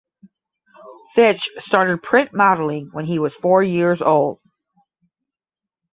Fitch 1.13 1.51
started 1.59 2.01
print 2.01 2.33
modeling 2.33 2.89
when 2.91 3.05
he 3.05 3.19
was 3.19 3.35
four 3.35 3.61
years 3.61 4.01
old. 4.01 4.39